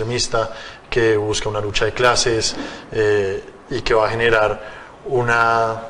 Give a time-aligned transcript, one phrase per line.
[0.00, 0.52] extremista
[0.88, 2.54] que busca una lucha de clases
[2.92, 4.60] eh, y que va a generar
[5.06, 5.80] una,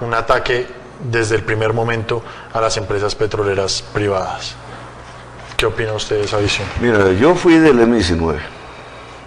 [0.00, 0.64] un ataque
[1.10, 4.54] desde el primer momento a las empresas petroleras privadas.
[5.56, 6.68] ¿Qué opina usted de esa visión?
[6.80, 8.38] Mira, yo fui del M19,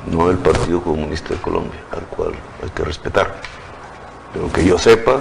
[0.07, 2.31] no del Partido Comunista de Colombia, al cual
[2.63, 3.35] hay que respetar.
[4.31, 5.19] Pero que yo sepa,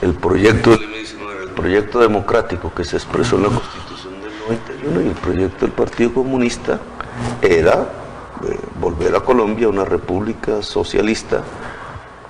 [0.00, 4.32] el proyecto del M19, el proyecto democrático que se expresó en la Constitución del
[4.80, 6.80] 91 y el proyecto del Partido Comunista
[7.42, 7.86] era
[8.44, 11.42] eh, volver a Colombia una república socialista,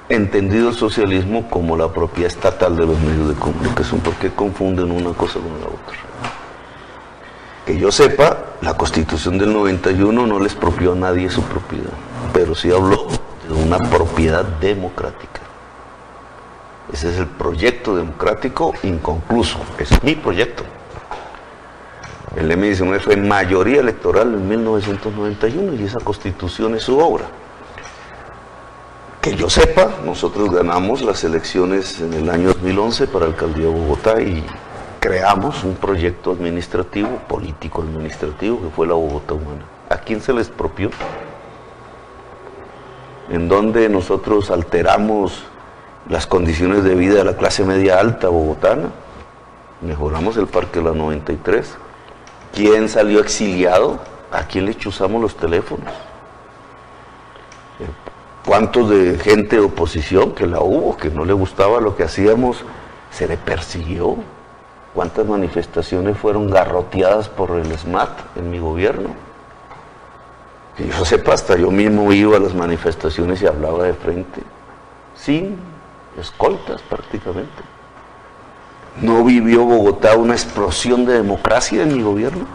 [0.08, 4.00] entendido el socialismo como la propiedad estatal de los medios de comunicación.
[4.00, 5.96] ¿Por qué confunden una cosa con la otra?
[7.66, 11.92] Que yo sepa, la constitución del 91 no les propió a nadie su propiedad,
[12.32, 13.08] pero sí habló
[13.46, 15.40] de una propiedad democrática.
[16.92, 20.64] Ese es el proyecto democrático inconcluso, es mi proyecto.
[22.38, 27.24] El M19 fue mayoría electoral en 1991 y esa constitución es su obra.
[29.20, 34.22] Que yo sepa, nosotros ganamos las elecciones en el año 2011 para alcaldía de Bogotá
[34.22, 34.44] y
[35.00, 39.64] creamos un proyecto administrativo, político administrativo, que fue la Bogotá Humana.
[39.90, 40.90] ¿A quién se les propió?
[43.30, 45.42] En donde nosotros alteramos
[46.08, 48.90] las condiciones de vida de la clase media alta bogotana,
[49.80, 51.76] mejoramos el Parque de la 93,
[52.58, 54.00] ¿Quién salió exiliado?
[54.32, 55.94] ¿A quién le chuzamos los teléfonos?
[58.44, 62.64] ¿Cuántos de gente de oposición que la hubo, que no le gustaba lo que hacíamos,
[63.12, 64.16] se le persiguió?
[64.92, 69.10] ¿Cuántas manifestaciones fueron garroteadas por el SMAT en mi gobierno?
[70.76, 74.42] Que yo sepa, hasta yo mismo iba a las manifestaciones y hablaba de frente,
[75.14, 75.56] sin
[76.18, 77.77] escoltas prácticamente.
[79.00, 82.46] ¿No vivió Bogotá una explosión de democracia en mi gobierno?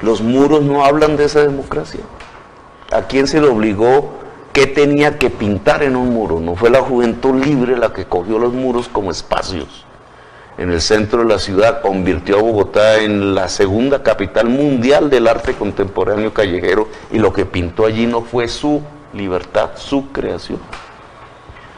[0.00, 2.00] Los muros no hablan de esa democracia.
[2.90, 4.14] ¿A quién se le obligó
[4.54, 6.40] qué tenía que pintar en un muro?
[6.40, 9.84] No fue la juventud libre la que cogió los muros como espacios.
[10.56, 15.28] En el centro de la ciudad convirtió a Bogotá en la segunda capital mundial del
[15.28, 18.80] arte contemporáneo callejero y lo que pintó allí no fue su
[19.12, 20.58] libertad, su creación.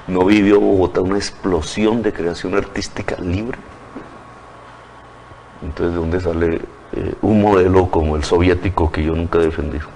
[0.08, 3.58] ¿No vivió Bogotá una explosión de creación artística libre?
[5.62, 6.60] Entonces, ¿de dónde sale
[6.92, 9.86] eh, un modelo como el soviético que yo nunca he defendido?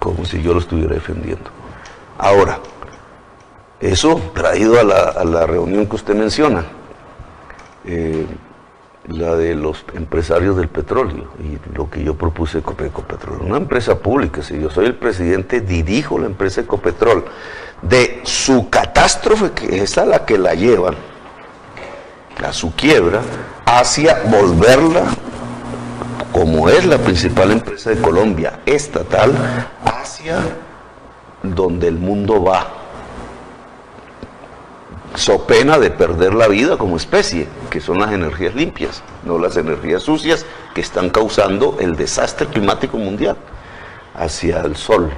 [0.00, 1.50] Como si yo lo estuviera defendiendo.
[2.18, 2.58] Ahora,
[3.80, 6.64] eso traído a la, reunión que usted menciona,
[7.84, 8.26] eh,
[9.08, 14.42] la de los empresarios del petróleo y lo que yo propuse Ecopetrol, una empresa pública,
[14.42, 17.24] si yo soy el presidente, dirijo la empresa Ecopetrol
[17.82, 20.94] de su catástrofe, que es a la que la llevan,
[22.44, 23.20] a su quiebra,
[23.66, 25.02] hacia volverla,
[26.32, 29.32] como es la principal empresa de Colombia, estatal,
[29.84, 30.38] hacia
[31.42, 32.81] donde el mundo va,
[35.14, 39.56] so pena de perder la vida como especie, que son las energías limpias, no las
[39.56, 43.36] energías sucias que están causando el desastre climático mundial
[44.14, 45.10] hacia el sol.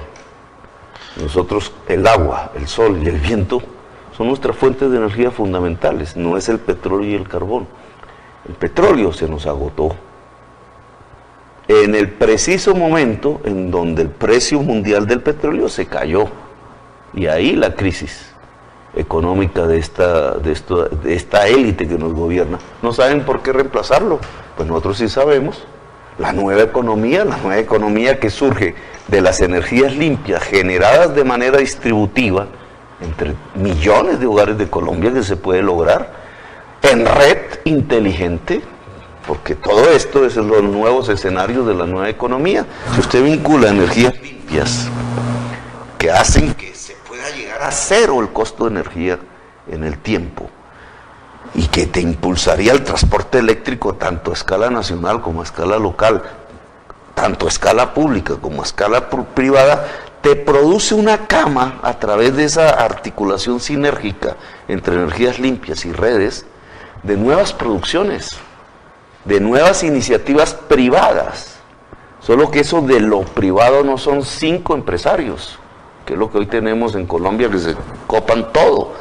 [1.21, 3.61] Nosotros, el agua, el sol y el viento
[4.15, 7.67] son nuestras fuentes de energía fundamentales, no es el petróleo y el carbón.
[8.47, 9.95] El petróleo se nos agotó.
[11.67, 16.27] En el preciso momento en donde el precio mundial del petróleo se cayó.
[17.13, 18.34] Y ahí la crisis
[18.95, 22.59] económica de esta, de, esto, de esta élite que nos gobierna.
[22.81, 24.19] No saben por qué reemplazarlo.
[24.55, 25.65] Pues nosotros sí sabemos.
[26.17, 28.75] La nueva economía, la nueva economía que surge
[29.07, 32.47] de las energías limpias generadas de manera distributiva
[33.01, 36.13] entre millones de hogares de Colombia que se puede lograr
[36.81, 38.61] en red inteligente,
[39.27, 42.65] porque todo esto es los nuevos escenarios de la nueva economía.
[42.93, 44.87] Si usted vincula energías limpias
[45.97, 46.74] que hacen que
[47.65, 49.19] a cero el costo de energía
[49.67, 50.49] en el tiempo,
[51.55, 56.21] y que te impulsaría el transporte eléctrico tanto a escala nacional como a escala local,
[57.15, 59.87] tanto a escala pública como a escala privada,
[60.21, 64.35] te produce una cama a través de esa articulación sinérgica
[64.67, 66.45] entre energías limpias y redes
[67.03, 68.37] de nuevas producciones,
[69.23, 71.57] de nuevas iniciativas privadas.
[72.19, 75.59] Solo que eso de lo privado no son cinco empresarios,
[76.05, 77.75] que es lo que hoy tenemos en Colombia, que se
[78.07, 78.93] copan todo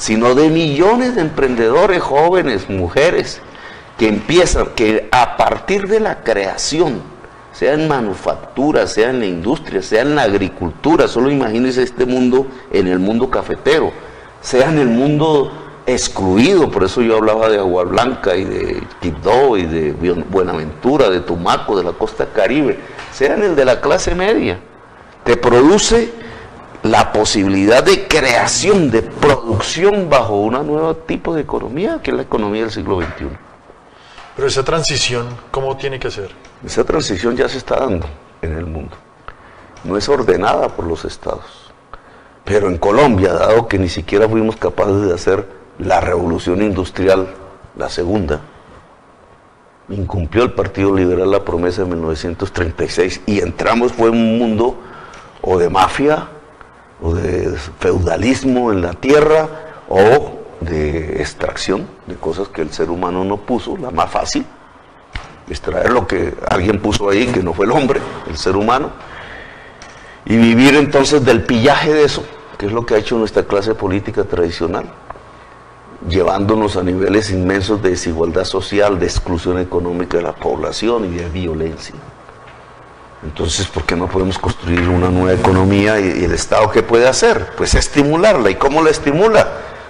[0.00, 3.42] sino de millones de emprendedores jóvenes, mujeres,
[3.98, 7.02] que empiezan, que a partir de la creación,
[7.52, 12.46] sea en manufactura, sea en la industria, sea en la agricultura, solo imagínense este mundo
[12.72, 13.92] en el mundo cafetero,
[14.40, 15.52] sea en el mundo
[15.84, 19.92] excluido, por eso yo hablaba de Agua Blanca y de Quibdó y de
[20.30, 22.78] Buenaventura, de Tumaco, de la costa caribe,
[23.12, 24.58] sean el de la clase media.
[25.24, 26.10] Te produce
[26.82, 32.22] la posibilidad de creación, de producción bajo un nuevo tipo de economía, que es la
[32.22, 33.26] economía del siglo XXI.
[34.36, 36.30] Pero esa transición, ¿cómo tiene que ser?
[36.64, 38.06] Esa transición ya se está dando
[38.40, 38.96] en el mundo.
[39.84, 41.72] No es ordenada por los estados.
[42.44, 45.46] Pero en Colombia, dado que ni siquiera fuimos capaces de hacer
[45.78, 47.28] la revolución industrial,
[47.76, 48.40] la segunda,
[49.90, 54.78] incumplió el Partido Liberal la promesa de 1936 y entramos fue en un mundo
[55.42, 56.28] o de mafia
[57.02, 59.48] o de feudalismo en la tierra
[59.88, 64.44] o de extracción de cosas que el ser humano no puso, la más fácil,
[65.48, 68.90] extraer lo que alguien puso ahí, que no fue el hombre, el ser humano,
[70.24, 72.24] y vivir entonces del pillaje de eso,
[72.58, 74.84] que es lo que ha hecho nuestra clase política tradicional,
[76.08, 81.28] llevándonos a niveles inmensos de desigualdad social, de exclusión económica de la población y de
[81.28, 81.94] violencia.
[83.22, 87.50] Entonces, ¿por qué no podemos construir una nueva economía y, el Estado qué puede hacer?
[87.56, 88.50] Pues estimularla.
[88.50, 89.46] ¿Y cómo la estimula?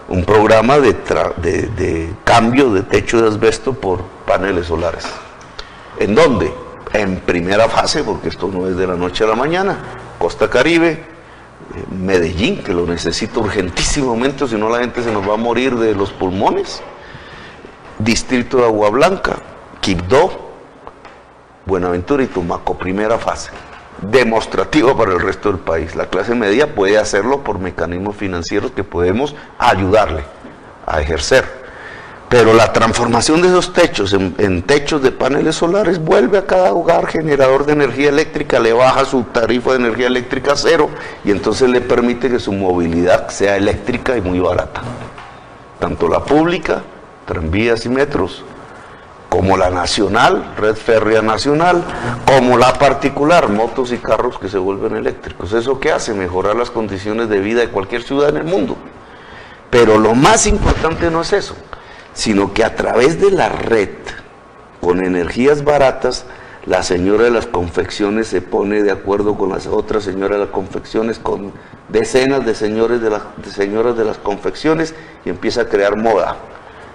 [0.09, 5.07] Un programa de, cambio de techo de asbesto por paneles solares.
[6.01, 6.53] ¿En dónde?
[6.93, 9.79] En primera fase, porque esto no es de la noche a la mañana.
[10.19, 11.05] Costa Caribe, eh,
[11.97, 15.95] Medellín, que lo necesita urgentísimamente, si no la gente se nos va a morir de
[15.95, 16.83] los pulmones.
[18.01, 19.37] Distrito de Agua Blanca,
[19.81, 20.50] Quibdó,
[21.67, 23.51] Buenaventura y Tumaco, primera fase,
[24.03, 25.95] demostrativa para el resto del país.
[25.95, 30.25] La clase media puede hacerlo por mecanismos financieros que podemos ayudarle
[30.87, 31.61] a ejercer.
[32.31, 37.09] Pero la transformación de esos techos en, techos de paneles solares vuelve a cada hogar
[37.09, 40.91] generador de energía eléctrica, le baja su tarifa de energía eléctrica a cero
[41.25, 44.81] y entonces le permite que su movilidad sea eléctrica y muy barata.
[45.81, 46.83] Tanto la pública,
[47.27, 48.45] tranvías y metros,
[49.31, 51.85] como la nacional, red férrea nacional,
[52.27, 55.53] como la particular, motos y carros que se vuelven eléctricos.
[55.53, 56.13] ¿Eso qué hace?
[56.13, 58.77] Mejorar las condiciones de vida de cualquier ciudad en el mundo.
[59.71, 61.55] Pero lo más importante no es eso,
[62.13, 63.91] sino que a través de la red,
[64.81, 66.27] con energías baratas,
[66.67, 70.53] la señora de las confecciones se pone de acuerdo con las otras señoras de las
[70.53, 71.53] confecciones, con
[71.89, 74.93] decenas de, señores de, las, de señoras de las confecciones
[75.25, 76.37] y empieza a crear moda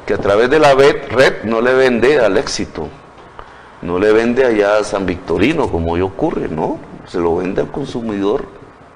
[0.05, 2.87] que a través de la red no le vende al éxito,
[3.81, 7.71] no le vende allá a San Victorino como hoy ocurre, no, se lo vende al
[7.71, 8.45] consumidor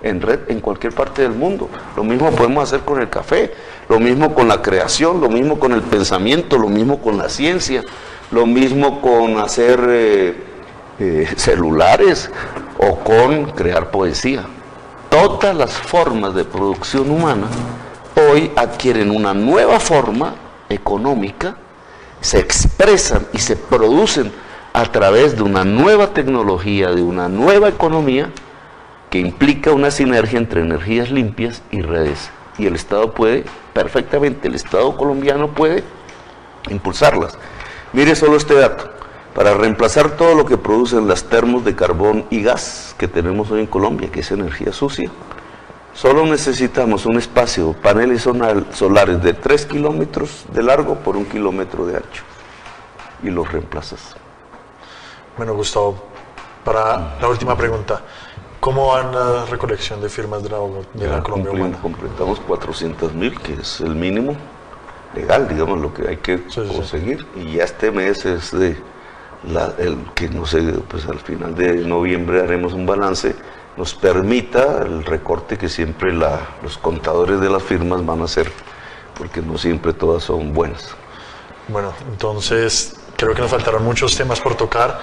[0.01, 1.69] en red en cualquier parte del mundo.
[1.95, 3.51] Lo mismo podemos hacer con el café,
[3.89, 7.83] lo mismo con la creación, lo mismo con el pensamiento, lo mismo con la ciencia,
[8.31, 10.43] lo mismo con hacer eh,
[10.99, 12.29] eh, celulares
[12.77, 14.45] o con crear poesía.
[15.09, 17.47] Todas las formas de producción humana
[18.15, 20.35] hoy adquieren una nueva forma
[20.69, 21.57] económica
[22.21, 24.31] se expresan y se producen
[24.73, 28.29] a través de una nueva tecnología, de una nueva economía
[29.09, 32.29] que implica una sinergia entre energías limpias y redes.
[32.57, 35.83] Y el Estado puede, perfectamente, el Estado colombiano puede
[36.69, 37.37] impulsarlas.
[37.93, 38.91] Mire solo este dato.
[39.33, 43.61] Para reemplazar todo lo que producen las termos de carbón y gas que tenemos hoy
[43.61, 45.09] en Colombia, que es energía sucia,
[45.99, 51.97] Solo necesitamos un espacio, paneles solares de 3 kilómetros de largo por un kilómetro de
[51.97, 52.23] ancho.
[53.21, 54.15] Y los reemplazas.
[55.35, 56.01] Bueno, Gustavo,
[56.63, 58.01] para la última pregunta,
[58.61, 60.59] ¿cómo van la recolección de firmas de la,
[60.93, 61.77] de la Colombia Humana?
[61.81, 64.37] Completamos 400 mil, que es el mínimo
[65.13, 67.27] legal, digamos, lo que hay que conseguir.
[67.35, 68.77] Y ya este mes es de
[69.79, 73.35] el que no sé, pues al final de noviembre haremos un balance
[73.79, 78.51] nos permita el recorte que siempre los contadores de las firmas van a hacer,
[79.17, 80.89] porque no siempre todas son buenas.
[81.69, 84.99] Bueno, entonces creo que nos faltaron muchos temas por tocar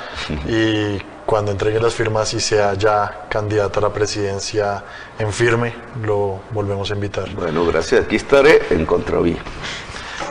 [0.47, 4.85] y cuando entregue las firmas y sea ya candidato a la presidencia
[5.19, 7.31] en firme, lo volvemos a invitar.
[7.35, 8.05] Bueno, gracias.
[8.05, 9.39] Aquí estaré en Contravía.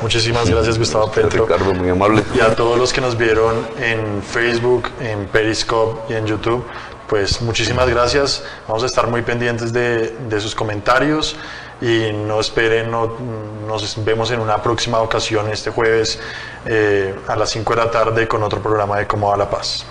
[0.03, 1.45] Muchísimas gracias, Gustavo Petro.
[1.45, 2.23] Ricardo, muy amable.
[2.35, 6.63] Y a todos los que nos vieron en Facebook, en Periscope y en YouTube,
[7.07, 8.43] pues muchísimas gracias.
[8.67, 11.35] Vamos a estar muy pendientes de, sus comentarios
[11.81, 16.19] y no esperen, nos vemos en una próxima ocasión este jueves
[16.65, 19.85] eh, a las 5 de la tarde con otro programa de Cómo va la Paz.